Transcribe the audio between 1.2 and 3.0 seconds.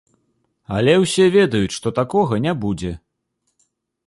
ведаюць, што такога не будзе.